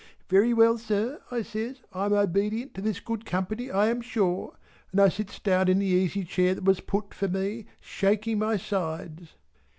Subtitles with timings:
[0.29, 4.57] "Very well sir" I says "I am obedient in this good company I am sure."
[4.91, 8.57] And I sits down in the easy chair that was put for me, shaking my
[8.57, 9.35] sides.